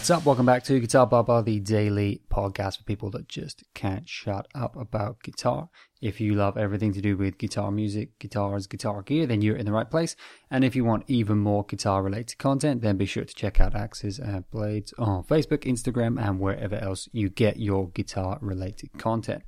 What's 0.00 0.08
up? 0.08 0.24
Welcome 0.24 0.46
back 0.46 0.64
to 0.64 0.80
Guitar 0.80 1.06
Baba, 1.06 1.42
the 1.44 1.60
daily 1.60 2.22
podcast 2.30 2.78
for 2.78 2.84
people 2.84 3.10
that 3.10 3.28
just 3.28 3.64
can't 3.74 4.08
shut 4.08 4.48
up 4.54 4.74
about 4.74 5.22
guitar. 5.22 5.68
If 6.00 6.22
you 6.22 6.34
love 6.34 6.56
everything 6.56 6.94
to 6.94 7.02
do 7.02 7.18
with 7.18 7.36
guitar 7.36 7.70
music, 7.70 8.18
guitars, 8.18 8.66
guitar 8.66 9.02
gear, 9.02 9.26
then 9.26 9.42
you're 9.42 9.58
in 9.58 9.66
the 9.66 9.72
right 9.72 9.90
place. 9.90 10.16
And 10.50 10.64
if 10.64 10.74
you 10.74 10.86
want 10.86 11.04
even 11.06 11.36
more 11.36 11.66
guitar 11.66 12.02
related 12.02 12.38
content, 12.38 12.80
then 12.80 12.96
be 12.96 13.04
sure 13.04 13.26
to 13.26 13.34
check 13.34 13.60
out 13.60 13.76
Axes 13.76 14.18
and 14.18 14.50
Blades 14.50 14.94
on 14.96 15.24
Facebook, 15.24 15.64
Instagram, 15.64 16.18
and 16.18 16.40
wherever 16.40 16.76
else 16.76 17.10
you 17.12 17.28
get 17.28 17.58
your 17.58 17.90
guitar 17.90 18.38
related 18.40 18.96
content. 18.96 19.42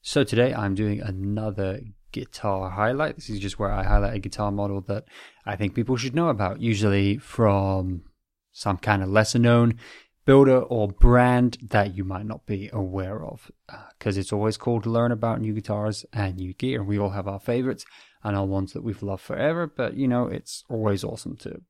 So 0.00 0.24
today 0.24 0.54
I'm 0.54 0.74
doing 0.74 1.02
another 1.02 1.80
guitar 2.12 2.70
highlight. 2.70 3.16
This 3.16 3.28
is 3.28 3.40
just 3.40 3.58
where 3.58 3.70
I 3.70 3.82
highlight 3.82 4.14
a 4.14 4.20
guitar 4.20 4.50
model 4.50 4.80
that 4.88 5.04
I 5.44 5.56
think 5.56 5.74
people 5.74 5.98
should 5.98 6.14
know 6.14 6.30
about, 6.30 6.62
usually 6.62 7.18
from 7.18 8.04
some 8.52 8.76
kind 8.78 9.02
of 9.02 9.08
lesser 9.08 9.38
known 9.38 9.78
builder 10.24 10.58
or 10.58 10.88
brand 10.88 11.58
that 11.70 11.96
you 11.96 12.04
might 12.04 12.26
not 12.26 12.46
be 12.46 12.70
aware 12.72 13.24
of. 13.24 13.50
Because 13.98 14.16
uh, 14.16 14.20
it's 14.20 14.32
always 14.32 14.56
cool 14.56 14.80
to 14.80 14.90
learn 14.90 15.12
about 15.12 15.40
new 15.40 15.52
guitars 15.52 16.04
and 16.12 16.36
new 16.36 16.54
gear. 16.54 16.82
We 16.82 16.98
all 16.98 17.10
have 17.10 17.26
our 17.26 17.40
favorites 17.40 17.84
and 18.22 18.36
our 18.36 18.46
ones 18.46 18.72
that 18.72 18.84
we've 18.84 19.02
loved 19.02 19.22
forever, 19.22 19.66
but 19.66 19.94
you 19.94 20.06
know, 20.06 20.26
it's 20.26 20.64
always 20.68 21.02
awesome 21.02 21.36
to 21.38 21.62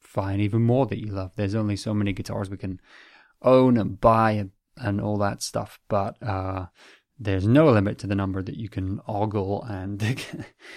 find 0.00 0.40
even 0.40 0.62
more 0.62 0.86
that 0.86 0.98
you 0.98 1.06
love. 1.12 1.32
There's 1.36 1.54
only 1.54 1.76
so 1.76 1.92
many 1.92 2.12
guitars 2.12 2.48
we 2.48 2.56
can 2.56 2.80
own 3.42 3.76
and 3.76 4.00
buy 4.00 4.32
and, 4.32 4.50
and 4.76 5.00
all 5.00 5.18
that 5.18 5.42
stuff, 5.42 5.78
but 5.88 6.20
uh, 6.22 6.66
there's 7.18 7.46
no 7.46 7.70
limit 7.70 7.98
to 7.98 8.06
the 8.06 8.14
number 8.14 8.42
that 8.42 8.56
you 8.56 8.68
can 8.70 9.00
ogle 9.06 9.62
and 9.64 10.24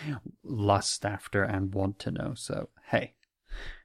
lust 0.44 1.06
after 1.06 1.44
and 1.44 1.74
want 1.74 2.00
to 2.00 2.12
know. 2.12 2.34
So, 2.36 2.70
hey, 2.90 3.14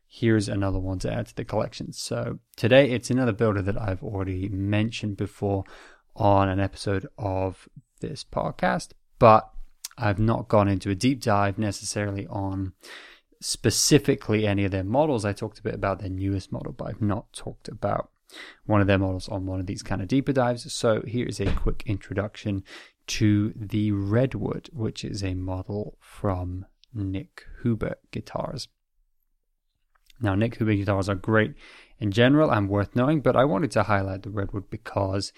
here's 0.09 0.49
another 0.49 0.79
one 0.79 0.99
to 1.01 1.13
add 1.13 1.27
to 1.27 1.37
the 1.37 1.45
collection. 1.45 1.93
So 1.93 2.39
today 2.57 2.91
it's 2.91 3.11
another 3.11 3.33
builder 3.33 3.63
that 3.63 3.81
I've 3.81 4.03
already 4.03 4.49
mentioned 4.49 5.17
before 5.17 5.65
on 6.17 6.49
an 6.49 6.59
episode 6.59 7.07
of 7.19 7.69
this 8.01 8.25
podcast, 8.25 8.93
but 9.19 9.51
I've 9.97 10.19
not 10.19 10.49
gone 10.49 10.69
into 10.69 10.91
a 10.91 10.95
deep 10.95 11.21
dive 11.21 11.59
necessarily 11.59 12.27
on 12.29 12.73
specifically 13.41 14.47
any 14.47 14.65
of 14.65 14.71
their 14.71 14.85
models. 14.85 15.25
I 15.25 15.33
talked 15.33 15.59
a 15.59 15.63
bit 15.63 15.75
about 15.75 16.01
their 16.01 16.09
newest 16.09 16.51
model, 16.51 16.73
but 16.73 16.89
I've 16.89 17.03
not 17.03 17.33
talked 17.33 17.69
about 17.69 18.11
one 18.67 18.81
of 18.81 18.87
their 18.87 18.99
models 18.99 19.29
on 19.29 19.47
one 19.47 19.61
of 19.61 19.67
these 19.67 19.83
kind 19.83 20.03
of 20.03 20.09
deeper 20.09 20.33
dives. 20.33 20.73
So 20.73 21.03
here 21.03 21.27
is 21.27 21.41
a 21.41 21.53
quick 21.53 21.83
introduction 21.87 22.65
to 23.09 23.53
the 23.55 23.93
Redwood, 23.93 24.71
which 24.73 25.05
is 25.05 25.23
a 25.23 25.35
model 25.35 25.97
from 26.01 26.67
Nick 26.95 27.45
Huber 27.63 27.97
Guitars. 28.11 28.69
Now, 30.21 30.35
Nick 30.35 30.57
Huber 30.57 30.75
guitars 30.75 31.09
are 31.09 31.15
great 31.15 31.55
in 31.99 32.11
general 32.11 32.51
and 32.51 32.69
worth 32.69 32.95
knowing, 32.95 33.21
but 33.21 33.37
I 33.37 33.45
wanted 33.45 33.71
to 33.73 33.85
highlight 33.85 34.23
the 34.23 34.31
Redwood 34.31 34.71
because 34.71 35.33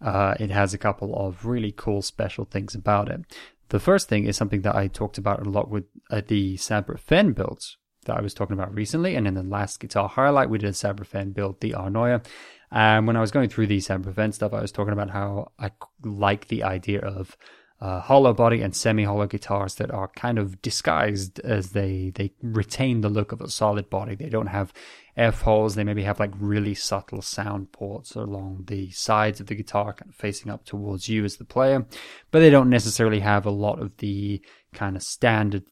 uh, 0.00 0.34
it 0.40 0.50
has 0.50 0.74
a 0.74 0.78
couple 0.78 1.14
of 1.14 1.46
really 1.46 1.72
cool 1.72 2.02
special 2.02 2.44
things 2.44 2.74
about 2.74 3.08
it. 3.08 3.20
The 3.68 3.80
first 3.80 4.08
thing 4.08 4.26
is 4.26 4.36
something 4.36 4.62
that 4.62 4.76
I 4.76 4.88
talked 4.88 5.18
about 5.18 5.46
a 5.46 5.50
lot 5.50 5.70
with 5.70 5.84
uh, 6.10 6.20
the 6.26 6.56
Sabre 6.56 6.98
Fen 6.98 7.32
builds 7.32 7.78
that 8.04 8.16
I 8.16 8.20
was 8.20 8.34
talking 8.34 8.54
about 8.54 8.74
recently, 8.74 9.14
and 9.14 9.26
in 9.26 9.34
the 9.34 9.42
last 9.42 9.80
guitar 9.80 10.08
highlight, 10.08 10.50
we 10.50 10.58
did 10.58 10.70
a 10.70 10.74
Sabre 10.74 11.04
Fen 11.04 11.30
build, 11.30 11.60
the 11.60 11.72
Arnoia. 11.72 12.24
And 12.70 13.06
when 13.06 13.16
I 13.16 13.20
was 13.20 13.30
going 13.30 13.48
through 13.48 13.68
the 13.68 13.80
Sabre 13.80 14.12
Fen 14.12 14.32
stuff, 14.32 14.52
I 14.52 14.60
was 14.60 14.72
talking 14.72 14.92
about 14.92 15.10
how 15.10 15.52
I 15.58 15.70
like 16.02 16.48
the 16.48 16.64
idea 16.64 17.00
of 17.00 17.36
uh, 17.82 18.00
hollow 18.00 18.32
body 18.32 18.62
and 18.62 18.76
semi-hollow 18.76 19.26
guitars 19.26 19.74
that 19.74 19.90
are 19.90 20.06
kind 20.14 20.38
of 20.38 20.62
disguised 20.62 21.40
as 21.40 21.70
they 21.70 22.12
they 22.14 22.32
retain 22.40 23.00
the 23.00 23.08
look 23.08 23.32
of 23.32 23.40
a 23.40 23.50
solid 23.50 23.90
body. 23.90 24.14
They 24.14 24.28
don't 24.28 24.46
have 24.46 24.72
F 25.16 25.42
holes. 25.42 25.74
They 25.74 25.82
maybe 25.82 26.04
have 26.04 26.20
like 26.20 26.30
really 26.38 26.74
subtle 26.74 27.22
sound 27.22 27.72
ports 27.72 28.14
along 28.14 28.66
the 28.68 28.90
sides 28.92 29.40
of 29.40 29.48
the 29.48 29.56
guitar, 29.56 29.94
kind 29.94 30.10
of 30.10 30.14
facing 30.14 30.52
up 30.52 30.64
towards 30.64 31.08
you 31.08 31.24
as 31.24 31.38
the 31.38 31.44
player, 31.44 31.84
but 32.30 32.38
they 32.38 32.50
don't 32.50 32.70
necessarily 32.70 33.18
have 33.18 33.46
a 33.46 33.50
lot 33.50 33.82
of 33.82 33.96
the 33.96 34.40
kind 34.72 34.94
of 34.94 35.02
standard 35.02 35.64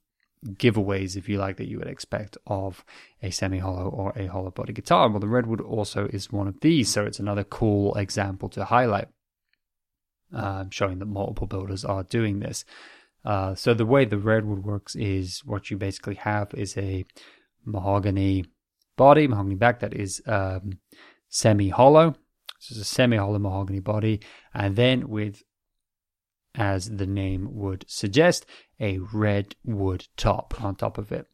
giveaways, 0.54 1.16
if 1.16 1.28
you 1.28 1.38
like, 1.38 1.58
that 1.58 1.68
you 1.68 1.78
would 1.78 1.86
expect 1.86 2.36
of 2.44 2.84
a 3.22 3.30
semi-hollow 3.30 3.88
or 3.88 4.12
a 4.16 4.26
hollow 4.26 4.50
body 4.50 4.72
guitar. 4.72 5.08
Well, 5.08 5.20
the 5.20 5.28
Redwood 5.28 5.60
also 5.60 6.06
is 6.06 6.32
one 6.32 6.48
of 6.48 6.58
these, 6.60 6.88
so 6.88 7.04
it's 7.04 7.20
another 7.20 7.44
cool 7.44 7.94
example 7.94 8.48
to 8.48 8.64
highlight 8.64 9.08
uh, 10.34 10.64
showing 10.70 10.98
that 10.98 11.06
multiple 11.06 11.46
builders 11.46 11.84
are 11.84 12.02
doing 12.04 12.40
this. 12.40 12.64
Uh, 13.24 13.54
so 13.54 13.74
the 13.74 13.86
way 13.86 14.04
the 14.04 14.18
redwood 14.18 14.64
works 14.64 14.96
is 14.96 15.40
what 15.44 15.70
you 15.70 15.76
basically 15.76 16.14
have 16.14 16.52
is 16.54 16.76
a 16.76 17.04
mahogany 17.64 18.44
body, 18.96 19.28
mahogany 19.28 19.54
back 19.54 19.80
that 19.80 19.94
is 19.94 20.22
um, 20.26 20.78
semi-hollow. 21.28 22.14
So 22.58 22.72
it's 22.72 22.80
a 22.80 22.84
semi-hollow 22.84 23.38
mahogany 23.38 23.80
body, 23.80 24.20
and 24.52 24.76
then 24.76 25.08
with, 25.08 25.42
as 26.54 26.96
the 26.96 27.06
name 27.06 27.48
would 27.52 27.84
suggest, 27.88 28.44
a 28.78 28.98
redwood 28.98 30.08
top 30.16 30.62
on 30.62 30.76
top 30.76 30.98
of 30.98 31.10
it. 31.10 31.26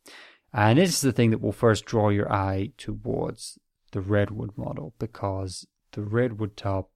And 0.53 0.79
this 0.79 0.91
is 0.91 1.01
the 1.01 1.13
thing 1.13 1.31
that 1.31 1.41
will 1.41 1.53
first 1.53 1.85
draw 1.85 2.11
your 2.11 2.33
eye 2.33 2.73
towards 2.79 3.59
the 3.93 4.01
redwood 4.01 4.53
model 4.57 4.95
because 4.99 5.67
the 5.93 6.03
redwood 6.03 6.57
top 6.57 6.91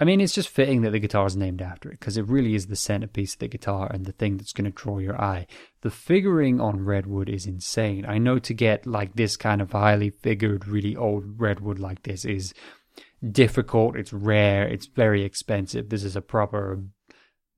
I 0.00 0.04
mean, 0.04 0.20
it's 0.20 0.34
just 0.34 0.48
fitting 0.48 0.82
that 0.82 0.90
the 0.90 1.00
guitar 1.00 1.26
is 1.26 1.36
named 1.36 1.60
after 1.60 1.88
it 1.88 1.98
because 1.98 2.16
it 2.16 2.28
really 2.28 2.54
is 2.54 2.68
the 2.68 2.76
centerpiece 2.76 3.34
of 3.34 3.40
the 3.40 3.48
guitar 3.48 3.90
and 3.92 4.06
the 4.06 4.12
thing 4.12 4.36
that's 4.36 4.52
going 4.52 4.70
to 4.70 4.70
draw 4.70 4.98
your 4.98 5.20
eye. 5.20 5.48
The 5.80 5.90
figuring 5.90 6.60
on 6.60 6.84
redwood 6.84 7.28
is 7.28 7.46
insane. 7.46 8.06
I 8.06 8.18
know 8.18 8.38
to 8.38 8.54
get 8.54 8.86
like 8.86 9.16
this 9.16 9.36
kind 9.36 9.60
of 9.60 9.72
highly 9.72 10.10
figured, 10.10 10.68
really 10.68 10.94
old 10.94 11.40
redwood 11.40 11.80
like 11.80 12.04
this 12.04 12.24
is 12.24 12.54
difficult. 13.28 13.96
It's 13.96 14.12
rare. 14.12 14.68
It's 14.68 14.86
very 14.86 15.24
expensive. 15.24 15.88
This 15.88 16.04
is 16.04 16.14
a 16.14 16.22
proper 16.22 16.80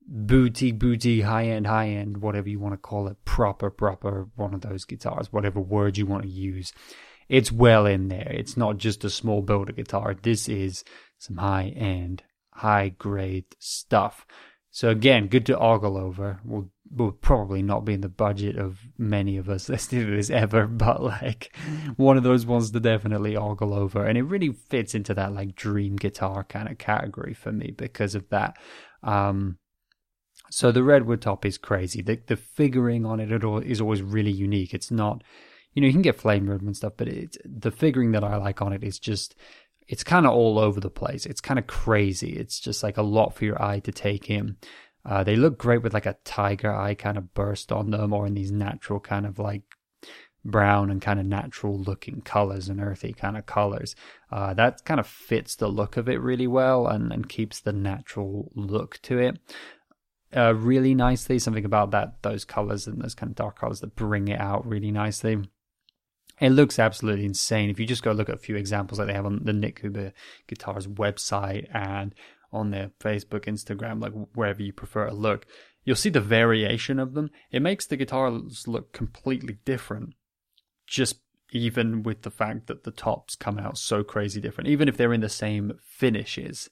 booty, 0.07 0.71
booty, 0.71 1.21
high 1.21 1.45
end, 1.45 1.67
high 1.67 1.89
end, 1.89 2.17
whatever 2.17 2.49
you 2.49 2.59
want 2.59 2.73
to 2.73 2.77
call 2.77 3.07
it, 3.07 3.23
proper, 3.23 3.69
proper 3.69 4.29
one 4.35 4.55
of 4.55 4.61
those 4.61 4.83
guitars, 4.83 5.31
whatever 5.31 5.59
word 5.59 5.95
you 5.95 6.07
want 6.07 6.23
to 6.23 6.29
use. 6.29 6.73
It's 7.29 7.51
well 7.51 7.85
in 7.85 8.07
there. 8.07 8.31
It's 8.31 8.57
not 8.57 8.77
just 8.77 9.03
a 9.03 9.11
small 9.11 9.43
builder 9.43 9.73
guitar. 9.73 10.15
This 10.19 10.49
is 10.49 10.83
some 11.19 11.37
high 11.37 11.71
end 11.77 12.23
high 12.61 12.89
grade 12.89 13.45
stuff. 13.59 14.25
So 14.69 14.89
again, 14.89 15.27
good 15.27 15.45
to 15.47 15.57
ogle 15.57 15.97
over. 15.97 16.39
Will 16.45 16.69
will 16.93 17.11
probably 17.11 17.61
not 17.61 17.85
be 17.85 17.93
in 17.93 18.01
the 18.01 18.09
budget 18.09 18.57
of 18.57 18.79
many 18.97 19.37
of 19.37 19.49
us 19.49 19.69
listening 19.69 20.05
to 20.05 20.15
this 20.15 20.29
ever, 20.29 20.67
but 20.67 21.01
like 21.01 21.55
one 21.95 22.17
of 22.17 22.23
those 22.23 22.45
ones 22.45 22.71
to 22.71 22.79
definitely 22.79 23.35
ogle 23.35 23.73
over, 23.73 24.05
and 24.05 24.17
it 24.17 24.23
really 24.23 24.51
fits 24.51 24.93
into 24.95 25.13
that 25.13 25.33
like 25.33 25.55
dream 25.55 25.95
guitar 25.95 26.43
kind 26.43 26.69
of 26.69 26.77
category 26.77 27.33
for 27.33 27.51
me 27.51 27.73
because 27.75 28.15
of 28.15 28.29
that. 28.29 28.57
Um, 29.03 29.57
so 30.49 30.71
the 30.71 30.83
redwood 30.83 31.21
top 31.21 31.45
is 31.45 31.57
crazy. 31.57 32.01
The 32.01 32.19
the 32.27 32.37
figuring 32.37 33.05
on 33.05 33.19
it 33.19 33.31
is 33.65 33.81
always 33.81 34.01
really 34.01 34.31
unique. 34.31 34.73
It's 34.73 34.91
not, 34.91 35.23
you 35.73 35.81
know, 35.81 35.87
you 35.87 35.93
can 35.93 36.01
get 36.01 36.19
flame 36.19 36.49
redwood 36.49 36.67
and 36.67 36.77
stuff, 36.77 36.93
but 36.97 37.07
it's 37.07 37.37
the 37.43 37.71
figuring 37.71 38.11
that 38.11 38.23
I 38.23 38.35
like 38.37 38.61
on 38.61 38.73
it 38.73 38.83
is 38.83 38.99
just 38.99 39.35
it's 39.91 40.05
kind 40.05 40.25
of 40.25 40.31
all 40.31 40.57
over 40.57 40.79
the 40.79 40.89
place. 40.89 41.25
It's 41.25 41.41
kind 41.41 41.59
of 41.59 41.67
crazy. 41.67 42.31
It's 42.37 42.61
just 42.61 42.81
like 42.81 42.95
a 42.95 43.01
lot 43.01 43.35
for 43.35 43.43
your 43.43 43.61
eye 43.61 43.79
to 43.79 43.91
take 43.91 44.29
in. 44.29 44.55
Uh, 45.05 45.21
they 45.21 45.35
look 45.35 45.57
great 45.57 45.83
with 45.83 45.93
like 45.93 46.05
a 46.05 46.15
tiger 46.23 46.73
eye 46.73 46.93
kind 46.93 47.17
of 47.17 47.33
burst 47.33 47.73
on 47.73 47.91
them 47.91 48.13
or 48.13 48.25
in 48.25 48.33
these 48.33 48.53
natural 48.53 49.01
kind 49.01 49.25
of 49.25 49.37
like 49.37 49.63
brown 50.45 50.89
and 50.89 51.01
kind 51.01 51.19
of 51.19 51.25
natural 51.25 51.77
looking 51.77 52.21
colors 52.21 52.69
and 52.69 52.79
earthy 52.79 53.11
kind 53.11 53.35
of 53.35 53.45
colors. 53.45 53.93
Uh, 54.31 54.53
that 54.53 54.85
kind 54.85 54.99
of 55.01 55.05
fits 55.05 55.57
the 55.57 55.67
look 55.67 55.97
of 55.97 56.07
it 56.07 56.21
really 56.21 56.47
well 56.47 56.87
and, 56.87 57.11
and 57.11 57.27
keeps 57.27 57.59
the 57.59 57.73
natural 57.73 58.49
look 58.55 58.97
to 59.01 59.19
it. 59.19 59.39
Uh, 60.33 60.53
really 60.55 60.95
nicely. 60.95 61.37
Something 61.37 61.65
about 61.65 61.91
that, 61.91 62.21
those 62.21 62.45
colors 62.45 62.87
and 62.87 63.01
those 63.01 63.13
kind 63.13 63.29
of 63.29 63.35
dark 63.35 63.59
colors 63.59 63.81
that 63.81 63.97
bring 63.97 64.29
it 64.29 64.39
out 64.39 64.65
really 64.65 64.91
nicely. 64.91 65.49
It 66.41 66.49
looks 66.49 66.79
absolutely 66.79 67.25
insane. 67.25 67.69
If 67.69 67.79
you 67.79 67.85
just 67.85 68.01
go 68.01 68.11
look 68.11 68.27
at 68.27 68.35
a 68.35 68.39
few 68.39 68.55
examples 68.55 68.97
that 68.97 69.05
they 69.05 69.13
have 69.13 69.27
on 69.27 69.41
the 69.43 69.53
Nick 69.53 69.79
Huber 69.79 70.11
Guitars 70.47 70.87
website 70.87 71.67
and 71.71 72.15
on 72.51 72.71
their 72.71 72.89
Facebook, 72.99 73.45
Instagram, 73.45 74.01
like 74.01 74.13
wherever 74.33 74.61
you 74.61 74.73
prefer 74.73 75.07
to 75.07 75.13
look, 75.13 75.45
you'll 75.85 75.95
see 75.95 76.09
the 76.09 76.19
variation 76.19 76.97
of 76.97 77.13
them. 77.13 77.29
It 77.51 77.61
makes 77.61 77.85
the 77.85 77.95
guitars 77.95 78.67
look 78.67 78.91
completely 78.91 79.59
different, 79.65 80.15
just 80.87 81.19
even 81.51 82.01
with 82.01 82.23
the 82.23 82.31
fact 82.31 82.65
that 82.65 82.85
the 82.85 82.91
tops 82.91 83.35
come 83.35 83.59
out 83.59 83.77
so 83.77 84.03
crazy 84.03 84.41
different, 84.41 84.67
even 84.67 84.89
if 84.89 84.97
they're 84.97 85.13
in 85.13 85.21
the 85.21 85.29
same 85.29 85.73
finishes 85.85 86.71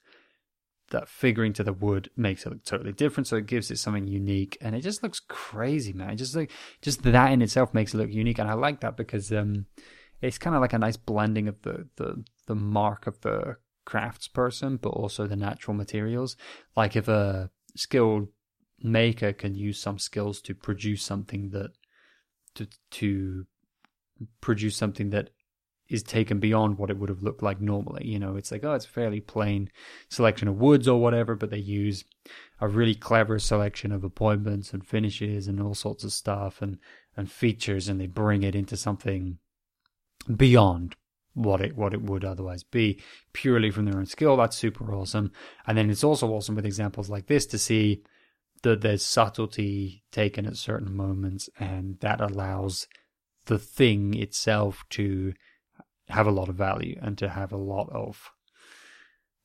that 0.91 1.07
figuring 1.07 1.53
to 1.53 1.63
the 1.63 1.73
wood 1.73 2.09
makes 2.15 2.45
it 2.45 2.49
look 2.49 2.63
totally 2.63 2.91
different. 2.91 3.27
So 3.27 3.37
it 3.37 3.45
gives 3.45 3.71
it 3.71 3.77
something 3.77 4.07
unique, 4.07 4.57
and 4.61 4.75
it 4.75 4.81
just 4.81 5.03
looks 5.03 5.19
crazy, 5.19 5.93
man. 5.93 6.17
Just 6.17 6.35
like 6.35 6.51
just 6.81 7.03
that 7.03 7.31
in 7.31 7.41
itself 7.41 7.73
makes 7.73 7.93
it 7.93 7.97
look 7.97 8.11
unique, 8.11 8.39
and 8.39 8.49
I 8.49 8.53
like 8.53 8.81
that 8.81 8.97
because 8.97 9.31
um, 9.31 9.65
it's 10.21 10.37
kind 10.37 10.55
of 10.55 10.61
like 10.61 10.73
a 10.73 10.79
nice 10.79 10.97
blending 10.97 11.47
of 11.47 11.61
the 11.61 11.87
the 11.95 12.23
the 12.47 12.55
mark 12.55 13.07
of 13.07 13.21
the 13.21 13.57
craftsperson, 13.87 14.79
but 14.79 14.89
also 14.89 15.27
the 15.27 15.35
natural 15.35 15.75
materials. 15.75 16.35
Like 16.75 16.95
if 16.95 17.07
a 17.07 17.49
skilled 17.75 18.27
maker 18.81 19.33
can 19.33 19.55
use 19.55 19.79
some 19.79 19.99
skills 19.99 20.41
to 20.41 20.55
produce 20.55 21.03
something 21.03 21.49
that 21.49 21.71
to 22.55 22.67
to 22.91 23.45
produce 24.41 24.75
something 24.75 25.09
that 25.11 25.29
is 25.89 26.03
taken 26.03 26.39
beyond 26.39 26.77
what 26.77 26.89
it 26.89 26.97
would 26.97 27.09
have 27.09 27.23
looked 27.23 27.41
like 27.41 27.59
normally. 27.59 28.05
You 28.05 28.19
know, 28.19 28.35
it's 28.35 28.51
like, 28.51 28.63
oh, 28.63 28.73
it's 28.73 28.85
a 28.85 28.89
fairly 28.89 29.19
plain 29.19 29.69
selection 30.09 30.47
of 30.47 30.59
woods 30.59 30.87
or 30.87 31.01
whatever, 31.01 31.35
but 31.35 31.49
they 31.49 31.57
use 31.57 32.05
a 32.61 32.67
really 32.67 32.95
clever 32.95 33.39
selection 33.39 33.91
of 33.91 34.03
appointments 34.03 34.71
and 34.73 34.85
finishes 34.85 35.47
and 35.47 35.61
all 35.61 35.73
sorts 35.73 36.03
of 36.03 36.13
stuff 36.13 36.61
and, 36.61 36.77
and 37.17 37.31
features 37.31 37.89
and 37.89 37.99
they 37.99 38.07
bring 38.07 38.43
it 38.43 38.55
into 38.55 38.77
something 38.77 39.39
beyond 40.35 40.95
what 41.33 41.61
it 41.61 41.75
what 41.75 41.93
it 41.93 42.01
would 42.01 42.25
otherwise 42.25 42.63
be 42.63 43.01
purely 43.33 43.71
from 43.71 43.85
their 43.85 43.97
own 43.97 44.05
skill. 44.05 44.35
That's 44.35 44.57
super 44.57 44.93
awesome. 44.93 45.31
And 45.65 45.77
then 45.77 45.89
it's 45.89 46.03
also 46.03 46.27
awesome 46.29 46.55
with 46.55 46.65
examples 46.65 47.09
like 47.09 47.27
this 47.27 47.45
to 47.47 47.57
see 47.57 48.03
that 48.63 48.81
there's 48.81 49.05
subtlety 49.05 50.03
taken 50.11 50.45
at 50.45 50.57
certain 50.57 50.93
moments 50.93 51.49
and 51.59 51.97
that 52.01 52.19
allows 52.19 52.87
the 53.45 53.59
thing 53.59 54.13
itself 54.15 54.83
to 54.89 55.33
have 56.09 56.27
a 56.27 56.31
lot 56.31 56.49
of 56.49 56.55
value 56.55 56.97
and 57.01 57.17
to 57.17 57.29
have 57.29 57.51
a 57.51 57.57
lot 57.57 57.89
of 57.91 58.31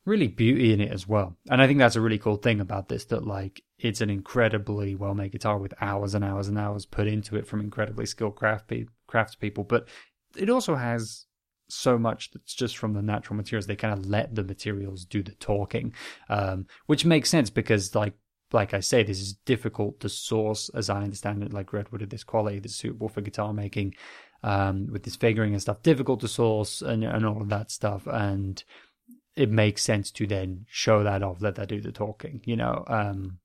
really 0.04 0.28
beauty 0.28 0.72
in 0.72 0.80
it 0.80 0.92
as 0.92 1.08
well. 1.08 1.36
And 1.50 1.62
I 1.62 1.66
think 1.66 1.78
that's 1.78 1.96
a 1.96 2.00
really 2.00 2.18
cool 2.18 2.36
thing 2.36 2.60
about 2.60 2.88
this 2.88 3.06
that 3.06 3.26
like 3.26 3.62
it's 3.78 4.00
an 4.00 4.10
incredibly 4.10 4.94
well 4.94 5.14
made 5.14 5.32
guitar 5.32 5.58
with 5.58 5.74
hours 5.80 6.14
and 6.14 6.24
hours 6.24 6.48
and 6.48 6.58
hours 6.58 6.86
put 6.86 7.06
into 7.06 7.36
it 7.36 7.46
from 7.46 7.60
incredibly 7.60 8.06
skilled 8.06 8.36
craft 8.36 8.68
pe- 8.68 8.86
craftspeople, 9.08 9.66
but 9.66 9.88
it 10.36 10.50
also 10.50 10.74
has 10.74 11.26
so 11.68 11.98
much 11.98 12.30
that's 12.30 12.54
just 12.54 12.76
from 12.76 12.92
the 12.92 13.02
natural 13.02 13.36
materials. 13.36 13.66
They 13.66 13.76
kind 13.76 13.98
of 13.98 14.06
let 14.06 14.34
the 14.34 14.44
materials 14.44 15.04
do 15.04 15.22
the 15.22 15.32
talking, 15.32 15.94
um, 16.28 16.66
which 16.86 17.04
makes 17.04 17.30
sense 17.30 17.48
because 17.50 17.94
like 17.94 18.14
like 18.52 18.72
I 18.72 18.80
say, 18.80 19.02
this 19.02 19.20
is 19.20 19.32
difficult 19.32 20.00
to 20.00 20.08
source, 20.08 20.70
as 20.74 20.88
I 20.88 21.02
understand 21.02 21.42
it, 21.42 21.52
like 21.52 21.72
redwood 21.72 22.02
of 22.02 22.10
this 22.10 22.22
quality 22.22 22.60
that's 22.60 22.76
suitable 22.76 23.08
for 23.08 23.20
guitar 23.20 23.52
making 23.52 23.94
um, 24.44 24.88
with 24.92 25.04
this 25.04 25.16
figuring 25.16 25.52
and 25.52 25.62
stuff, 25.62 25.82
difficult 25.82 26.20
to 26.20 26.28
source 26.28 26.82
and, 26.82 27.02
and 27.02 27.24
all 27.24 27.40
of 27.40 27.48
that 27.48 27.70
stuff. 27.70 28.06
And 28.06 28.62
it 29.34 29.50
makes 29.50 29.82
sense 29.82 30.10
to 30.12 30.26
then 30.26 30.66
show 30.68 31.02
that 31.02 31.22
off, 31.22 31.40
let 31.40 31.54
that 31.56 31.68
do 31.68 31.80
the 31.80 31.90
talking, 31.90 32.42
you 32.44 32.54
know. 32.54 32.84
Um, 32.86 33.38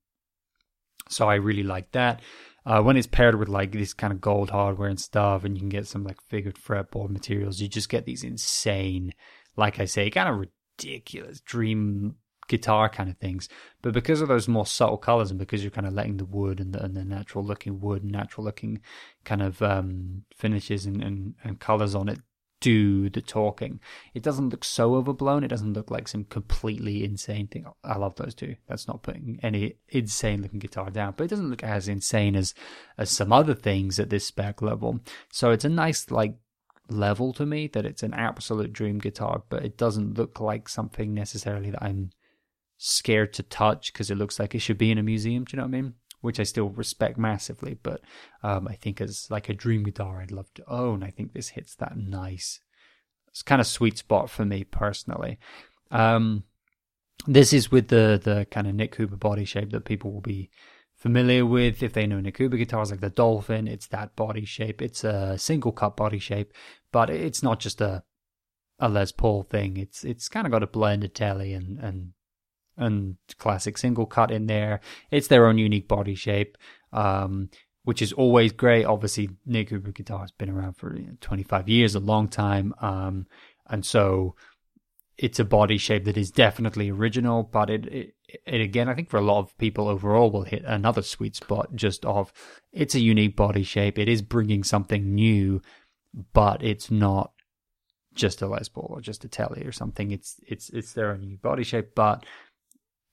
so 1.07 1.27
I 1.27 1.35
really 1.35 1.63
like 1.63 1.91
that. 1.93 2.21
Uh, 2.65 2.81
when 2.81 2.97
it's 2.97 3.07
paired 3.07 3.39
with 3.39 3.47
like 3.47 3.71
this 3.71 3.93
kind 3.93 4.11
of 4.11 4.19
gold 4.19 4.49
hardware 4.49 4.89
and 4.89 4.99
stuff, 4.99 5.45
and 5.45 5.55
you 5.55 5.61
can 5.61 5.69
get 5.69 5.87
some 5.87 6.03
like 6.03 6.21
figured 6.27 6.55
fretboard 6.55 7.09
materials, 7.09 7.61
you 7.61 7.69
just 7.69 7.89
get 7.89 8.05
these 8.05 8.23
insane, 8.23 9.13
like 9.55 9.79
I 9.79 9.85
say, 9.85 10.09
kind 10.09 10.27
of 10.27 10.45
ridiculous 10.77 11.39
dream 11.39 12.15
guitar 12.49 12.89
kind 12.89 13.09
of 13.09 13.17
things. 13.17 13.47
But 13.81 13.93
because 13.93 14.19
of 14.19 14.27
those 14.27 14.49
more 14.49 14.65
subtle 14.65 14.97
colors 14.97 15.29
and 15.29 15.39
because 15.39 15.63
you're 15.63 15.71
kind 15.71 15.87
of 15.87 15.93
letting 15.93 16.17
the 16.17 16.25
wood 16.25 16.59
and 16.59 16.73
the, 16.73 16.83
and 16.83 16.97
the 16.97 17.05
natural 17.05 17.45
looking 17.45 17.79
wood, 17.79 18.03
and 18.03 18.11
natural 18.11 18.43
looking 18.43 18.81
kind 19.23 19.41
of 19.41 19.61
um, 19.61 20.23
finishes 20.35 20.85
and, 20.85 21.01
and, 21.01 21.35
and 21.45 21.61
colors 21.61 21.95
on 21.95 22.09
it 22.09 22.19
do 22.59 23.09
the 23.09 23.21
talking. 23.21 23.79
It 24.13 24.21
doesn't 24.21 24.49
look 24.49 24.65
so 24.65 24.95
overblown. 24.95 25.45
It 25.45 25.47
doesn't 25.47 25.73
look 25.73 25.89
like 25.89 26.09
some 26.09 26.25
completely 26.25 27.05
insane 27.05 27.47
thing. 27.47 27.65
I 27.85 27.97
love 27.97 28.15
those 28.15 28.35
two. 28.35 28.55
That's 28.67 28.85
not 28.85 29.01
putting 29.01 29.39
any 29.41 29.75
insane 29.87 30.41
looking 30.41 30.59
guitar 30.59 30.89
down, 30.89 31.13
but 31.15 31.23
it 31.23 31.29
doesn't 31.29 31.49
look 31.49 31.63
as 31.63 31.87
insane 31.87 32.35
as 32.35 32.53
as 32.97 33.09
some 33.09 33.31
other 33.31 33.53
things 33.53 33.97
at 33.97 34.09
this 34.09 34.25
spec 34.25 34.61
level. 34.61 34.99
So 35.31 35.51
it's 35.51 35.63
a 35.63 35.69
nice 35.69 36.11
like 36.11 36.35
level 36.89 37.33
to 37.33 37.45
me 37.45 37.67
that 37.67 37.85
it's 37.85 38.03
an 38.03 38.13
absolute 38.13 38.73
dream 38.73 38.99
guitar, 38.99 39.43
but 39.49 39.63
it 39.63 39.77
doesn't 39.77 40.17
look 40.17 40.39
like 40.39 40.67
something 40.67 41.13
necessarily 41.13 41.71
that 41.71 41.83
I'm 41.83 42.11
scared 42.81 43.33
to 43.33 43.43
touch 43.43 43.91
because 43.91 44.09
it 44.09 44.17
looks 44.17 44.39
like 44.39 44.55
it 44.55 44.59
should 44.59 44.77
be 44.77 44.89
in 44.89 44.97
a 44.97 45.03
museum. 45.03 45.43
Do 45.43 45.55
you 45.55 45.57
know 45.57 45.67
what 45.67 45.77
I 45.77 45.81
mean? 45.81 45.93
Which 46.21 46.39
I 46.39 46.43
still 46.43 46.69
respect 46.69 47.17
massively, 47.17 47.77
but 47.83 48.01
um, 48.41 48.67
I 48.67 48.73
think 48.73 48.99
as 49.01 49.27
like 49.29 49.49
a 49.49 49.53
dream 49.53 49.83
guitar, 49.83 50.21
I'd 50.21 50.31
love 50.31 50.51
to 50.55 50.69
own. 50.69 51.03
I 51.03 51.11
think 51.11 51.33
this 51.33 51.49
hits 51.49 51.75
that 51.75 51.97
nice, 51.97 52.59
it's 53.27 53.43
kind 53.43 53.61
of 53.61 53.67
sweet 53.67 53.97
spot 53.97 54.29
for 54.29 54.45
me 54.45 54.63
personally. 54.63 55.39
Um, 55.91 56.43
this 57.27 57.51
is 57.53 57.69
with 57.69 57.89
the 57.89 58.19
the 58.21 58.47
kind 58.49 58.65
of 58.65 58.75
Nick 58.75 58.95
Huber 58.95 59.17
body 59.17 59.45
shape 59.45 59.71
that 59.71 59.85
people 59.85 60.11
will 60.11 60.21
be 60.21 60.49
familiar 60.95 61.45
with 61.45 61.83
if 61.83 61.93
they 61.93 62.07
know 62.07 62.21
Nick 62.21 62.37
Huber 62.37 62.57
guitars 62.57 62.91
like 62.91 63.01
the 63.01 63.09
Dolphin. 63.09 63.67
It's 63.67 63.87
that 63.87 64.15
body 64.15 64.45
shape. 64.45 64.81
It's 64.81 65.03
a 65.03 65.37
single 65.37 65.73
cut 65.73 65.97
body 65.97 66.19
shape, 66.19 66.53
but 66.91 67.09
it's 67.09 67.43
not 67.43 67.59
just 67.59 67.81
a 67.81 68.03
a 68.79 68.87
Les 68.87 69.11
Paul 69.11 69.43
thing. 69.43 69.75
It's 69.75 70.05
it's 70.05 70.29
kind 70.29 70.47
of 70.47 70.51
got 70.51 70.63
a 70.63 70.67
blended 70.67 71.13
telly 71.13 71.53
and 71.53 71.77
and 71.79 72.13
and 72.79 73.17
classic 73.37 73.77
single 73.77 74.05
cut 74.05 74.31
in 74.31 74.47
there. 74.47 74.79
It's 75.11 75.27
their 75.27 75.45
own 75.45 75.57
unique 75.57 75.87
body 75.87 76.15
shape, 76.15 76.57
um, 76.91 77.49
which 77.83 78.01
is 78.01 78.13
always 78.13 78.51
great. 78.51 78.85
Obviously, 78.85 79.29
Nick 79.45 79.69
Huber 79.69 79.91
guitar 79.91 80.21
has 80.21 80.31
been 80.31 80.49
around 80.49 80.73
for 80.73 80.95
you 80.95 81.07
know, 81.07 81.17
25 81.21 81.69
years, 81.69 81.95
a 81.95 81.99
long 81.99 82.27
time, 82.27 82.73
um, 82.81 83.27
and 83.67 83.85
so 83.85 84.35
it's 85.17 85.39
a 85.39 85.45
body 85.45 85.77
shape 85.77 86.05
that 86.05 86.17
is 86.17 86.31
definitely 86.31 86.89
original. 86.89 87.43
But 87.43 87.69
it, 87.69 87.85
it, 87.87 88.15
it 88.45 88.61
again, 88.61 88.87
I 88.87 88.95
think 88.95 89.09
for 89.09 89.17
a 89.17 89.21
lot 89.21 89.39
of 89.39 89.57
people 89.57 89.87
overall, 89.87 90.31
will 90.31 90.43
hit 90.43 90.63
another 90.65 91.01
sweet 91.01 91.35
spot 91.35 91.75
just 91.75 92.05
of 92.05 92.31
it's 92.71 92.95
a 92.95 92.99
unique 92.99 93.35
body 93.35 93.63
shape. 93.63 93.99
It 93.99 94.07
is 94.07 94.21
bringing 94.21 94.63
something 94.63 95.13
new, 95.13 95.61
but 96.33 96.63
it's 96.63 96.89
not 96.89 97.33
just 98.15 98.41
a 98.41 98.47
Les 98.47 98.69
Paul 98.69 98.87
or 98.89 99.01
just 99.01 99.25
a 99.25 99.27
Telly 99.27 99.63
or 99.63 99.71
something. 99.71 100.11
It's 100.11 100.39
it's 100.47 100.69
it's 100.69 100.93
their 100.93 101.11
own 101.11 101.21
unique 101.21 101.41
body 101.41 101.63
shape, 101.63 101.95
but 101.95 102.25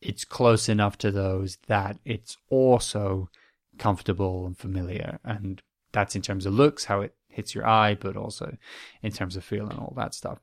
it's 0.00 0.24
close 0.24 0.68
enough 0.68 0.98
to 0.98 1.10
those 1.10 1.58
that 1.66 1.98
it's 2.04 2.36
also 2.50 3.30
comfortable 3.78 4.46
and 4.46 4.56
familiar. 4.56 5.18
And 5.24 5.62
that's 5.92 6.16
in 6.16 6.22
terms 6.22 6.46
of 6.46 6.54
looks, 6.54 6.84
how 6.84 7.00
it 7.00 7.14
hits 7.28 7.54
your 7.54 7.66
eye, 7.66 7.94
but 7.94 8.16
also 8.16 8.56
in 9.02 9.12
terms 9.12 9.36
of 9.36 9.44
feel 9.44 9.68
and 9.68 9.78
all 9.78 9.94
that 9.96 10.14
stuff. 10.14 10.38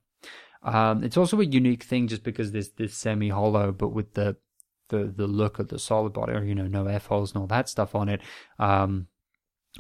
Um, 0.64 1.04
it's 1.04 1.18
also 1.18 1.40
a 1.42 1.46
unique 1.46 1.84
thing 1.84 2.08
just 2.08 2.24
because 2.24 2.52
there's 2.52 2.70
this 2.72 2.96
semi 2.96 3.30
hollow, 3.30 3.72
but 3.72 3.90
with 3.90 4.14
the, 4.14 4.38
the, 4.90 5.06
the 5.16 5.28
look 5.28 5.60
of 5.60 5.68
the 5.68 5.80
solid 5.80 6.14
body, 6.14 6.34
or, 6.34 6.44
you 6.44 6.56
know, 6.56 6.68
no 6.68 6.88
F 6.88 7.08
holes 7.08 7.34
and 7.34 7.42
all 7.42 7.48
that 7.48 7.70
stuff 7.70 7.96
on 7.96 8.10
it. 8.10 8.22
Um, 8.60 9.08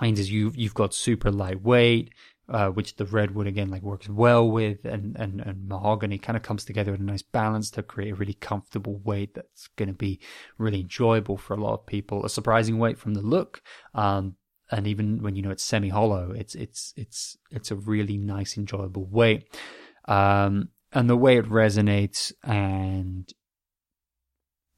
means 0.01 0.31
you, 0.31 0.51
you've 0.55 0.73
got 0.73 0.93
super 0.93 1.31
lightweight 1.31 2.11
uh, 2.49 2.67
which 2.69 2.95
the 2.97 3.05
redwood 3.05 3.47
again 3.47 3.69
like 3.69 3.81
works 3.81 4.09
well 4.09 4.49
with, 4.49 4.85
and 4.85 5.15
and, 5.17 5.41
and 5.41 5.67
mahogany 5.67 6.17
kind 6.17 6.35
of 6.35 6.43
comes 6.43 6.65
together 6.65 6.93
in 6.93 7.01
a 7.01 7.05
nice 7.05 7.21
balance 7.21 7.69
to 7.71 7.83
create 7.83 8.11
a 8.11 8.15
really 8.15 8.33
comfortable 8.33 8.99
weight 9.03 9.33
that's 9.33 9.67
going 9.75 9.87
to 9.87 9.93
be 9.93 10.19
really 10.57 10.81
enjoyable 10.81 11.37
for 11.37 11.53
a 11.53 11.61
lot 11.61 11.73
of 11.73 11.85
people. 11.85 12.25
A 12.25 12.29
surprising 12.29 12.79
weight 12.79 12.97
from 12.97 13.13
the 13.13 13.21
look, 13.21 13.61
um, 13.93 14.35
and 14.71 14.87
even 14.87 15.21
when 15.21 15.35
you 15.35 15.41
know 15.41 15.51
it's 15.51 15.63
semi 15.63 15.89
hollow, 15.89 16.31
it's 16.31 16.55
it's 16.55 16.93
it's 16.97 17.37
it's 17.49 17.71
a 17.71 17.75
really 17.75 18.17
nice, 18.17 18.57
enjoyable 18.57 19.05
weight. 19.05 19.47
Um, 20.05 20.69
and 20.91 21.09
the 21.09 21.17
way 21.17 21.37
it 21.37 21.49
resonates 21.49 22.31
and 22.43 23.33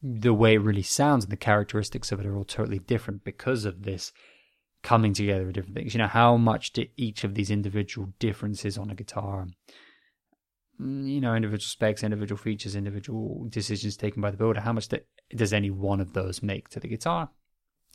the 0.01 0.33
way 0.33 0.53
it 0.53 0.61
really 0.61 0.83
sounds 0.83 1.25
and 1.25 1.31
the 1.31 1.37
characteristics 1.37 2.11
of 2.11 2.19
it 2.19 2.25
are 2.25 2.37
all 2.37 2.45
totally 2.45 2.79
different 2.79 3.23
because 3.23 3.65
of 3.65 3.83
this 3.83 4.11
coming 4.85 5.13
together 5.13 5.47
of 5.47 5.53
different 5.53 5.75
things. 5.75 5.95
You 5.95 5.97
know, 5.97 6.07
how 6.07 6.37
much 6.37 6.71
do 6.71 6.85
each 6.95 7.23
of 7.23 7.33
these 7.33 7.49
individual 7.49 8.13
differences 8.19 8.77
on 8.77 8.91
a 8.91 8.95
guitar, 8.95 9.47
mm, 10.79 11.09
you 11.09 11.19
know, 11.19 11.33
individual 11.33 11.59
specs, 11.59 12.03
individual 12.03 12.37
features, 12.37 12.75
individual 12.75 13.47
decisions 13.49 13.97
taken 13.97 14.21
by 14.21 14.29
the 14.29 14.37
builder, 14.37 14.61
how 14.61 14.73
much 14.73 14.87
does 15.35 15.53
any 15.53 15.71
one 15.71 15.99
of 15.99 16.13
those 16.13 16.43
make 16.43 16.69
to 16.69 16.79
the 16.79 16.87
guitar? 16.87 17.29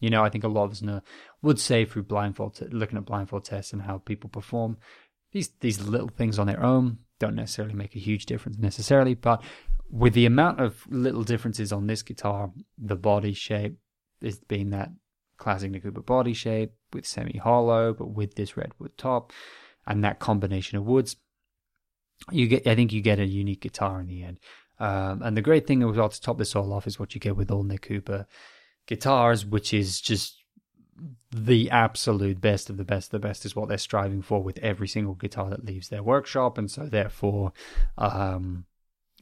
You 0.00 0.11
know, 0.11 0.25
I 0.25 0.30
think 0.30 0.42
a 0.42 0.49
lot 0.49 0.64
of 0.64 0.73
us 0.73 0.82
know, 0.82 1.00
would 1.42 1.61
say 1.61 1.85
through 1.85 2.04
blindfold, 2.04 2.61
looking 2.73 2.99
at 2.99 3.04
blindfold 3.04 3.44
tests 3.44 3.73
and 3.73 3.82
how 3.82 3.99
people 3.99 4.28
perform, 4.28 4.76
these 5.30 5.50
these 5.61 5.80
little 5.80 6.09
things 6.09 6.40
on 6.40 6.49
their 6.49 6.62
own 6.62 6.99
don't 7.20 7.37
necessarily 7.37 7.75
make 7.75 7.94
a 7.94 8.00
huge 8.00 8.26
difference 8.26 8.59
necessarily, 8.59 9.14
but 9.14 9.44
with 9.88 10.14
the 10.14 10.26
amount 10.26 10.61
of 10.61 10.85
little 10.90 11.23
differences 11.23 11.73
on 11.73 11.87
this 11.87 12.02
guitar, 12.02 12.50
the 12.78 12.97
body 12.97 13.32
shape 13.32 13.76
is 14.20 14.40
being 14.40 14.70
that 14.70 14.90
classic 15.37 15.73
Huber 15.82 16.02
body 16.02 16.32
shape 16.32 16.73
with 16.94 17.06
semi 17.06 17.38
hollow, 17.38 17.92
but 17.92 18.09
with 18.09 18.35
this 18.35 18.56
redwood 18.56 18.97
top 18.97 19.32
and 19.87 20.04
that 20.04 20.18
combination 20.18 20.78
of 20.78 20.85
woods, 20.85 21.16
you 22.30 22.49
get. 22.49 22.66
I 22.66 22.75
think 22.75 22.92
you 22.92 23.00
get 23.00 23.18
a 23.18 23.26
unique 23.26 23.62
guitar 23.62 24.00
in 24.00 24.06
the 24.06 24.23
end. 24.23 24.38
Um, 24.78 25.20
and 25.23 25.37
the 25.37 25.42
great 25.42 25.66
thing 25.66 25.82
as 25.82 25.97
well 25.97 26.09
to 26.09 26.20
top 26.20 26.38
this 26.38 26.56
all 26.56 26.73
off 26.73 26.87
is 26.87 26.99
what 26.99 27.14
you 27.14 27.20
get 27.20 27.37
with 27.37 27.50
all 27.50 27.62
Nick 27.62 27.87
Huber 27.87 28.26
guitars, 28.87 29.44
which 29.44 29.75
is 29.75 30.00
just 30.00 30.37
the 31.30 31.70
absolute 31.70 32.40
best 32.40 32.68
of 32.68 32.76
the 32.76 32.85
best 32.85 33.11
the 33.11 33.18
best 33.18 33.44
is 33.44 33.56
what 33.56 33.68
they're 33.68 33.78
striving 33.78 34.23
for 34.23 34.42
with 34.42 34.59
every 34.59 34.88
single 34.88 35.14
guitar 35.14 35.49
that 35.50 35.64
leaves 35.64 35.88
their 35.88 36.02
workshop. 36.02 36.59
And 36.59 36.70
so, 36.70 36.87
therefore, 36.87 37.52
um, 37.99 38.64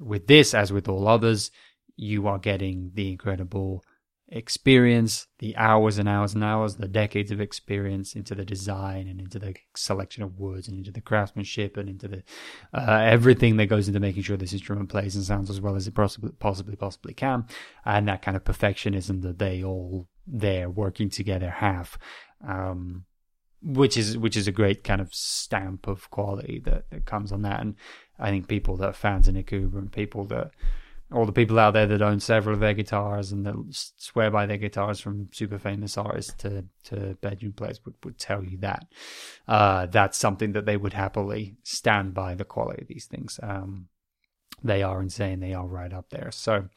with 0.01 0.27
this, 0.27 0.55
as 0.55 0.73
with 0.73 0.89
all 0.89 1.07
others, 1.09 1.51
you 1.97 2.29
are 2.29 2.39
getting 2.39 2.93
the 2.95 3.11
incredible 3.11 3.85
experience, 4.31 5.27
the 5.39 5.57
hours 5.57 5.99
and 5.99 6.09
hours 6.09 6.35
and 6.35 6.45
hours, 6.45 6.77
the 6.77 6.89
decades 6.89 7.31
of 7.31 7.41
experience 7.41 8.15
into 8.15 8.35
the 8.35 8.45
design 8.45 9.09
and 9.09 9.21
into 9.21 9.39
the 9.39 9.55
selection 9.75 10.23
of 10.23 10.39
words 10.39 10.69
and 10.69 10.77
into 10.77 10.91
the 10.91 11.01
craftsmanship 11.01 11.77
and 11.77 11.89
into 11.89 12.09
the 12.09 12.23
uh, 12.75 13.01
everything 13.03 13.57
that 13.57 13.67
goes 13.67 13.89
into 13.89 14.01
making 14.01 14.23
sure 14.23 14.37
this 14.37 14.53
instrument 14.53 14.89
plays 14.91 15.17
and 15.17 15.25
sounds 15.25 15.49
as 15.49 15.61
well 15.61 15.77
as 15.77 15.87
it 15.87 15.95
possibly 15.95 16.31
possibly 16.39 16.77
possibly 16.77 17.15
can, 17.15 17.47
and 17.85 18.07
that 18.07 18.23
kind 18.23 18.37
of 18.37 18.45
perfectionism 18.45 19.23
that 19.23 19.39
they 19.39 19.65
all 19.65 20.09
there 20.27 20.69
working 20.69 21.09
together 21.09 21.51
have. 21.51 21.99
Um, 22.47 23.05
which 23.61 23.97
is 23.97 24.17
which 24.17 24.37
is 24.37 24.47
a 24.47 24.53
great 24.53 24.85
kind 24.85 25.01
of 25.01 25.13
stamp 25.13 25.89
of 25.89 26.09
quality 26.11 26.61
that, 26.65 26.89
that 26.91 27.07
comes 27.07 27.33
on 27.33 27.43
that. 27.43 27.61
And 27.61 27.75
I 28.19 28.31
think 28.31 28.47
people 28.47 28.77
that 28.77 28.91
are 28.91 28.93
fans 28.93 29.27
of 29.27 29.35
Nick 29.35 29.51
Huber 29.51 29.79
and 29.79 29.91
people 29.91 30.25
that 30.27 30.53
all 31.13 31.25
the 31.25 31.33
people 31.33 31.59
out 31.59 31.73
there 31.73 31.87
that 31.87 32.03
own 32.03 32.21
several 32.21 32.55
of 32.55 32.61
their 32.61 32.75
guitars 32.75 33.33
and 33.33 33.47
that 33.47 33.55
swear 33.97 34.31
by 34.31 34.45
their 34.45 34.59
guitars 34.59 35.01
from 35.01 35.29
super 35.33 35.59
famous 35.59 35.97
artists 35.97 36.35
to, 36.35 36.65
to 36.85 37.17
bedroom 37.23 37.53
players 37.53 37.81
would, 37.85 37.95
would 38.05 38.19
tell 38.19 38.45
you 38.45 38.59
that. 38.59 38.87
Uh, 39.47 39.87
that's 39.87 40.19
something 40.19 40.53
that 40.53 40.67
they 40.67 40.77
would 40.77 40.93
happily 40.93 41.57
stand 41.63 42.13
by 42.13 42.35
the 42.35 42.45
quality 42.45 42.83
of 42.83 42.89
these 42.89 43.07
things. 43.07 43.41
Um, 43.43 43.89
they 44.63 44.83
are 44.83 45.01
insane. 45.01 45.41
They 45.41 45.55
are 45.55 45.67
right 45.67 45.93
up 45.93 46.11
there. 46.11 46.31
So 46.31 46.69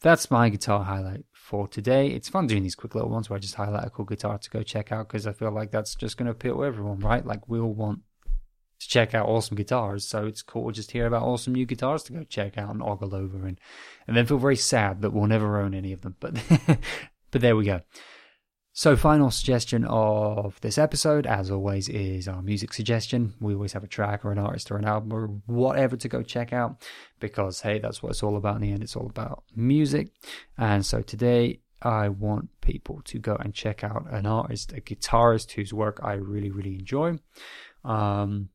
that's 0.00 0.30
my 0.30 0.48
guitar 0.48 0.82
highlight 0.82 1.24
for 1.32 1.68
today. 1.68 2.08
It's 2.08 2.28
fun 2.28 2.46
doing 2.46 2.62
these 2.62 2.74
quick 2.74 2.94
little 2.94 3.10
ones 3.10 3.30
where 3.30 3.36
I 3.36 3.40
just 3.40 3.54
highlight 3.54 3.86
a 3.86 3.90
cool 3.90 4.06
guitar 4.06 4.38
to 4.38 4.50
go 4.50 4.62
check 4.62 4.90
out 4.90 5.08
because 5.08 5.26
I 5.26 5.32
feel 5.32 5.52
like 5.52 5.70
that's 5.70 5.94
just 5.94 6.16
going 6.16 6.26
to 6.26 6.32
appeal 6.32 6.56
to 6.56 6.64
everyone, 6.64 7.00
right? 7.00 7.24
Like 7.24 7.48
we 7.48 7.60
all 7.60 7.74
want 7.74 8.00
to 8.80 8.88
check 8.88 9.14
out 9.14 9.28
awesome 9.28 9.56
guitars, 9.56 10.06
so 10.06 10.26
it's 10.26 10.42
cool 10.42 10.68
to 10.68 10.72
just 10.74 10.90
hear 10.90 11.06
about 11.06 11.22
awesome 11.22 11.52
new 11.52 11.66
guitars 11.66 12.02
to 12.04 12.12
go 12.12 12.24
check 12.24 12.58
out 12.58 12.70
and 12.70 12.82
ogle 12.82 13.14
over 13.14 13.46
and 13.46 13.60
and 14.06 14.16
then 14.16 14.26
feel 14.26 14.38
very 14.38 14.56
sad 14.56 15.02
that 15.02 15.12
we'll 15.12 15.26
never 15.26 15.60
own 15.60 15.74
any 15.74 15.92
of 15.92 16.00
them. 16.00 16.16
But 16.18 16.42
but 17.30 17.40
there 17.40 17.56
we 17.56 17.64
go. 17.64 17.82
So, 18.72 18.96
final 18.96 19.30
suggestion 19.30 19.84
of 19.84 20.60
this 20.60 20.78
episode, 20.78 21.26
as 21.26 21.50
always, 21.50 21.88
is 21.88 22.28
our 22.28 22.40
music 22.40 22.72
suggestion. 22.72 23.34
We 23.40 23.54
always 23.54 23.72
have 23.72 23.82
a 23.84 23.88
track 23.88 24.24
or 24.24 24.30
an 24.30 24.38
artist 24.38 24.70
or 24.70 24.76
an 24.76 24.84
album 24.84 25.12
or 25.12 25.26
whatever 25.46 25.96
to 25.96 26.08
go 26.08 26.22
check 26.22 26.52
out 26.52 26.80
because, 27.18 27.60
hey, 27.60 27.80
that's 27.80 28.02
what 28.02 28.10
it's 28.10 28.22
all 28.22 28.36
about 28.36 28.56
in 28.56 28.62
the 28.62 28.72
end. 28.72 28.82
It's 28.82 28.96
all 28.96 29.06
about 29.06 29.42
music. 29.56 30.12
And 30.56 30.86
so 30.86 31.02
today, 31.02 31.60
I 31.82 32.10
want 32.10 32.48
people 32.60 33.00
to 33.06 33.18
go 33.18 33.34
and 33.34 33.52
check 33.52 33.82
out 33.82 34.06
an 34.10 34.24
artist, 34.24 34.72
a 34.72 34.80
guitarist 34.80 35.50
whose 35.52 35.74
work 35.74 35.98
I 36.02 36.14
really, 36.14 36.50
really 36.50 36.76
enjoy. 36.76 37.18
Um, 37.84 38.50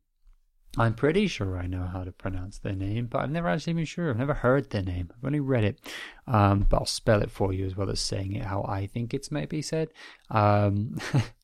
I'm 0.77 0.93
pretty 0.93 1.27
sure 1.27 1.57
I 1.57 1.67
know 1.67 1.85
how 1.85 2.03
to 2.03 2.11
pronounce 2.11 2.59
their 2.59 2.75
name, 2.75 3.07
but 3.07 3.21
I've 3.21 3.31
never 3.31 3.47
actually 3.47 3.73
been 3.73 3.85
sure. 3.85 4.09
I've 4.09 4.17
never 4.17 4.33
heard 4.33 4.69
their 4.69 4.81
name. 4.81 5.09
I've 5.11 5.25
only 5.25 5.39
read 5.39 5.63
it. 5.63 5.79
Um, 6.27 6.67
but 6.69 6.77
I'll 6.77 6.85
spell 6.85 7.21
it 7.21 7.31
for 7.31 7.53
you 7.53 7.65
as 7.65 7.77
well 7.77 7.89
as 7.89 8.01
saying 8.01 8.33
it 8.33 8.43
how 8.43 8.63
I 8.63 8.87
think 8.87 9.13
it's 9.13 9.31
maybe 9.31 9.61
said. 9.61 9.89
Um, 10.29 10.97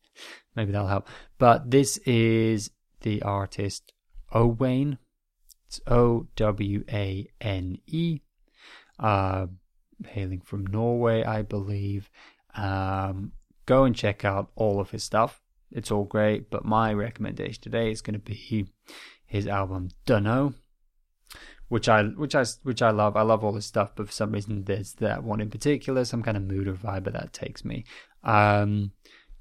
maybe 0.55 0.73
that'll 0.73 0.87
help. 0.87 1.07
But 1.37 1.71
this 1.71 1.97
is 1.99 2.71
the 3.01 3.21
artist 3.23 3.93
Owane. 4.33 4.97
It's 5.67 5.79
O 5.87 6.27
W 6.35 6.83
A 6.91 7.27
N 7.39 7.77
E. 7.87 8.19
Uh, 8.99 9.47
hailing 10.07 10.41
from 10.41 10.65
Norway, 10.65 11.23
I 11.23 11.41
believe. 11.41 12.09
Um, 12.53 13.31
go 13.65 13.85
and 13.85 13.95
check 13.95 14.25
out 14.25 14.51
all 14.55 14.81
of 14.81 14.91
his 14.91 15.03
stuff. 15.03 15.40
It's 15.71 15.91
all 15.91 16.03
great, 16.03 16.49
but 16.49 16.65
my 16.65 16.93
recommendation 16.93 17.61
today 17.61 17.91
is 17.91 18.01
going 18.01 18.13
to 18.13 18.19
be 18.19 18.67
his 19.25 19.47
album 19.47 19.89
Dunno, 20.05 20.53
which 21.69 21.87
I 21.87 22.03
which 22.03 22.35
I 22.35 22.43
which 22.63 22.81
I 22.81 22.91
love. 22.91 23.15
I 23.15 23.21
love 23.21 23.43
all 23.43 23.53
his 23.53 23.65
stuff, 23.65 23.91
but 23.95 24.07
for 24.07 24.11
some 24.11 24.31
reason 24.33 24.65
there's 24.65 24.93
that 24.95 25.23
one 25.23 25.39
in 25.39 25.49
particular, 25.49 26.03
some 26.03 26.23
kind 26.23 26.35
of 26.35 26.43
mood 26.43 26.67
or 26.67 26.73
vibe 26.73 27.11
that 27.11 27.33
takes 27.33 27.63
me. 27.63 27.85
Um, 28.23 28.91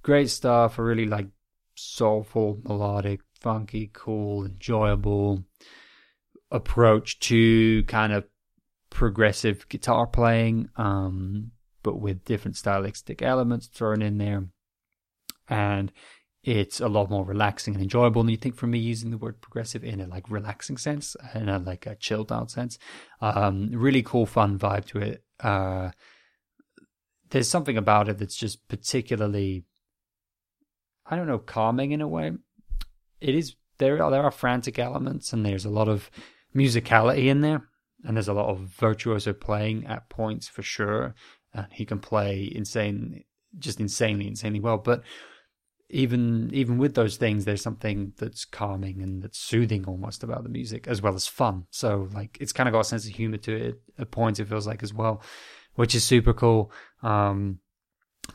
great 0.02 0.30
stuff. 0.30 0.78
A 0.78 0.82
really 0.82 1.06
like 1.06 1.26
soulful, 1.74 2.60
melodic, 2.64 3.20
funky, 3.40 3.90
cool, 3.92 4.44
enjoyable 4.44 5.44
approach 6.50 7.18
to 7.20 7.84
kind 7.84 8.12
of 8.12 8.24
progressive 8.90 9.68
guitar 9.68 10.06
playing, 10.06 10.68
um, 10.76 11.52
but 11.82 12.00
with 12.00 12.24
different 12.24 12.56
stylistic 12.56 13.22
elements 13.22 13.66
thrown 13.66 14.02
in 14.02 14.18
there. 14.18 14.46
And 15.48 15.90
it's 16.42 16.80
a 16.80 16.88
lot 16.88 17.10
more 17.10 17.24
relaxing 17.24 17.74
and 17.74 17.82
enjoyable 17.82 18.22
than 18.22 18.30
you 18.30 18.36
think 18.36 18.54
from 18.54 18.70
me 18.70 18.78
using 18.78 19.10
the 19.10 19.18
word 19.18 19.40
progressive 19.42 19.84
in 19.84 20.00
a 20.00 20.06
like 20.06 20.30
relaxing 20.30 20.78
sense 20.78 21.14
in 21.34 21.48
a 21.48 21.58
like 21.58 21.86
a 21.86 21.94
chilled 21.96 22.32
out 22.32 22.50
sense. 22.50 22.78
Um 23.20 23.70
really 23.72 24.02
cool 24.02 24.26
fun 24.26 24.58
vibe 24.58 24.86
to 24.86 24.98
it. 24.98 25.24
Uh 25.38 25.90
there's 27.30 27.48
something 27.48 27.76
about 27.76 28.08
it 28.08 28.18
that's 28.18 28.36
just 28.36 28.66
particularly 28.66 29.64
i 31.06 31.14
don't 31.14 31.28
know 31.28 31.38
calming 31.38 31.92
in 31.92 32.00
a 32.00 32.08
way. 32.08 32.32
It 33.20 33.34
is 33.34 33.56
there 33.78 34.02
are 34.02 34.10
there 34.10 34.22
are 34.22 34.30
frantic 34.30 34.78
elements 34.78 35.32
and 35.32 35.44
there's 35.44 35.66
a 35.66 35.70
lot 35.70 35.88
of 35.88 36.10
musicality 36.56 37.26
in 37.26 37.42
there 37.42 37.68
and 38.04 38.16
there's 38.16 38.28
a 38.28 38.32
lot 38.34 38.48
of 38.48 38.60
virtuoso 38.60 39.34
playing 39.34 39.86
at 39.86 40.08
points 40.08 40.48
for 40.48 40.62
sure. 40.62 41.14
And 41.52 41.66
he 41.70 41.84
can 41.84 41.98
play 41.98 42.50
insane 42.54 43.24
just 43.58 43.80
insanely 43.80 44.26
insanely 44.26 44.60
well. 44.60 44.78
But 44.78 45.02
even 45.90 46.50
even 46.52 46.78
with 46.78 46.94
those 46.94 47.16
things, 47.16 47.44
there's 47.44 47.62
something 47.62 48.12
that's 48.16 48.44
calming 48.44 49.02
and 49.02 49.22
that's 49.22 49.38
soothing 49.38 49.84
almost 49.86 50.22
about 50.22 50.42
the 50.44 50.48
music, 50.48 50.86
as 50.86 51.02
well 51.02 51.14
as 51.14 51.26
fun. 51.26 51.66
So 51.70 52.08
like 52.14 52.38
it's 52.40 52.52
kind 52.52 52.68
of 52.68 52.72
got 52.72 52.80
a 52.80 52.84
sense 52.84 53.06
of 53.06 53.14
humor 53.14 53.38
to 53.38 53.54
it 53.54 53.82
at 53.98 54.10
points. 54.10 54.40
It 54.40 54.48
feels 54.48 54.66
like 54.66 54.82
as 54.82 54.94
well, 54.94 55.22
which 55.74 55.94
is 55.94 56.04
super 56.04 56.32
cool. 56.32 56.72
Um, 57.02 57.58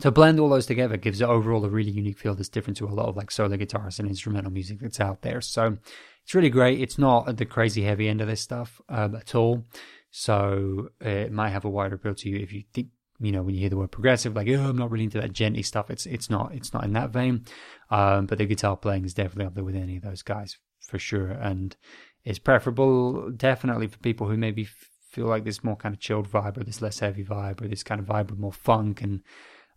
to 0.01 0.12
blend 0.12 0.39
all 0.39 0.50
those 0.50 0.65
together 0.65 0.97
gives 0.97 1.21
it 1.21 1.29
overall 1.29 1.63
a 1.63 1.69
really 1.69 1.91
unique 1.91 2.19
feel 2.19 2.35
that's 2.35 2.50
different 2.50 2.77
to 2.77 2.88
a 2.88 2.89
lot 2.89 3.07
of 3.07 3.15
like 3.15 3.31
solo 3.31 3.55
guitars 3.55 4.00
and 4.00 4.09
instrumental 4.09 4.51
music 4.51 4.79
that's 4.79 5.00
out 5.00 5.21
there. 5.21 5.39
So 5.39 5.77
it's 6.24 6.35
really 6.35 6.50
great. 6.50 6.81
It's 6.81 6.97
not 6.97 7.29
at 7.29 7.38
the 7.38 7.45
crazy 7.45 7.83
heavy 7.83 8.09
end 8.09 8.19
of 8.19 8.27
this 8.27 8.41
stuff 8.41 8.81
um, 8.89 9.15
at 9.15 9.35
all. 9.35 9.63
So 10.12 10.89
it 11.00 11.31
might 11.31 11.50
have 11.50 11.65
a 11.65 11.69
wider 11.69 11.95
appeal 11.95 12.15
to 12.15 12.29
you 12.29 12.38
if 12.38 12.51
you 12.51 12.63
think 12.74 12.89
you 13.19 13.31
know, 13.31 13.43
when 13.43 13.55
you 13.55 13.62
hear 13.62 13.69
the 13.69 13.77
word 13.77 13.91
progressive, 13.91 14.36
like, 14.36 14.48
oh, 14.50 14.69
I'm 14.69 14.77
not 14.77 14.91
really 14.91 15.05
into 15.05 15.22
that 15.22 15.34
djenty 15.34 15.65
stuff. 15.65 15.89
It's 15.89 16.05
it's 16.05 16.29
not 16.29 16.53
it's 16.53 16.74
not 16.74 16.84
in 16.84 16.93
that 16.93 17.12
vein. 17.12 17.45
Um, 17.89 18.25
but 18.25 18.38
the 18.38 18.45
guitar 18.45 18.75
playing 18.75 19.05
is 19.05 19.13
definitely 19.13 19.45
up 19.45 19.55
there 19.55 19.63
with 19.63 19.75
any 19.75 19.98
of 19.98 20.03
those 20.03 20.22
guys 20.22 20.57
for 20.81 21.00
sure, 21.00 21.29
and 21.29 21.75
it's 22.24 22.39
preferable 22.39 23.31
definitely 23.31 23.88
for 23.88 23.98
people 24.00 24.27
who 24.27 24.38
maybe 24.38 24.67
feel 25.12 25.27
like 25.27 25.45
this 25.45 25.63
more 25.63 25.77
kind 25.77 25.95
of 25.95 26.01
chilled 26.01 26.29
vibe 26.29 26.57
or 26.57 26.63
this 26.63 26.81
less 26.81 27.00
heavy 27.00 27.24
vibe 27.24 27.62
or 27.62 27.67
this 27.67 27.84
kind 27.84 28.01
of 28.01 28.07
vibe 28.07 28.29
with 28.29 28.39
more 28.39 28.51
funk 28.51 29.01
and 29.01 29.22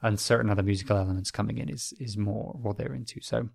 and 0.03 0.19
certain 0.19 0.51
other 0.51 0.63
musical 0.63 0.97
elements 0.97 1.31
coming 1.31 1.59
in 1.59 1.69
is 1.69 1.93
is 2.01 2.17
more 2.17 2.57
what 2.61 2.77
they're 2.77 2.95
into. 2.95 3.21
So 3.21 3.49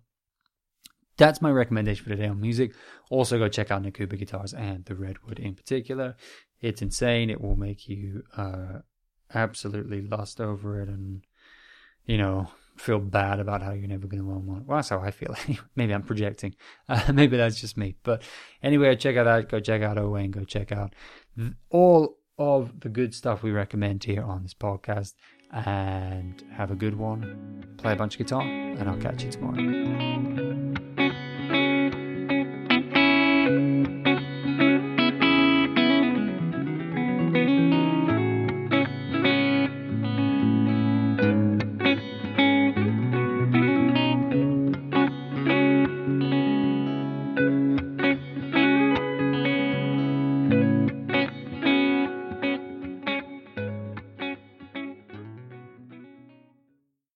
that's 1.16 1.42
my 1.42 1.50
recommendation 1.50 2.04
for 2.04 2.10
today 2.10 2.26
on 2.26 2.40
music. 2.40 2.72
Also, 3.10 3.38
go 3.38 3.48
check 3.48 3.70
out 3.70 3.82
Nick 3.82 3.96
Huber 3.96 4.16
guitars 4.16 4.52
and 4.52 4.84
the 4.84 4.94
Redwood 4.94 5.38
in 5.38 5.54
particular. 5.54 6.16
It's 6.60 6.82
insane. 6.82 7.30
It 7.30 7.40
will 7.40 7.56
make 7.56 7.88
you 7.88 8.22
uh, 8.36 8.80
absolutely 9.34 10.02
lost 10.02 10.40
over 10.40 10.80
it 10.80 10.88
and, 10.88 11.22
you 12.06 12.18
know, 12.18 12.48
feel 12.76 12.98
bad 12.98 13.40
about 13.40 13.62
how 13.62 13.72
you're 13.72 13.88
never 13.88 14.06
going 14.06 14.22
to 14.22 14.30
own 14.30 14.46
one. 14.46 14.66
Well, 14.66 14.78
that's 14.78 14.88
how 14.88 15.00
I 15.00 15.10
feel. 15.10 15.34
maybe 15.76 15.94
I'm 15.94 16.02
projecting. 16.02 16.54
Uh, 16.88 17.12
maybe 17.14 17.36
that's 17.36 17.60
just 17.60 17.76
me. 17.76 17.96
But 18.02 18.22
anyway, 18.62 18.94
check 18.96 19.16
out 19.16 19.24
that. 19.24 19.48
Go 19.48 19.60
check 19.60 19.82
out 19.82 19.96
Owane. 19.96 20.30
Go 20.30 20.44
check 20.44 20.72
out 20.72 20.94
all 21.70 22.18
of 22.38 22.80
the 22.80 22.88
good 22.88 23.14
stuff 23.14 23.42
we 23.42 23.52
recommend 23.52 24.04
here 24.04 24.22
on 24.22 24.42
this 24.42 24.54
podcast. 24.54 25.14
And 25.52 26.42
have 26.52 26.72
a 26.72 26.74
good 26.74 26.96
one. 26.98 27.76
Play 27.76 27.92
a 27.92 27.96
bunch 27.96 28.14
of 28.14 28.18
guitar, 28.18 28.42
and 28.42 28.88
I'll 28.88 28.96
catch 28.96 29.22
you 29.22 29.30
tomorrow. 29.30 30.43